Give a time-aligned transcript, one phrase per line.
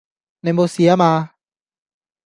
[0.39, 1.35] 你冇事吖嘛?